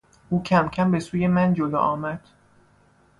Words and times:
او 0.29 0.43
کمکم 0.43 0.91
به 0.91 0.99
سوی 0.99 1.27
من 1.27 1.53
جلو 1.53 1.77
آمد. 1.77 2.27